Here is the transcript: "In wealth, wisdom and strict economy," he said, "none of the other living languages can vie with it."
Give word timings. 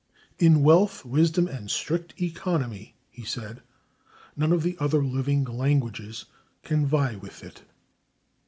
"In 0.39 0.63
wealth, 0.63 1.05
wisdom 1.05 1.47
and 1.47 1.69
strict 1.69 2.19
economy," 2.19 2.95
he 3.11 3.23
said, 3.23 3.61
"none 4.35 4.51
of 4.51 4.63
the 4.63 4.75
other 4.79 5.03
living 5.05 5.43
languages 5.43 6.25
can 6.63 6.87
vie 6.87 7.17
with 7.17 7.43
it." 7.43 7.61